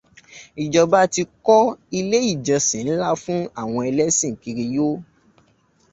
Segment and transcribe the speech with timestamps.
[0.63, 1.57] Ìjọba ti kọ
[1.99, 4.87] ilé ìjọsìn ńlá fún awọn ẹlẹ́sìn kiriyó.